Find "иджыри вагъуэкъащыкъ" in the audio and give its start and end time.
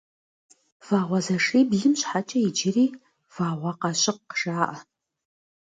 2.47-4.33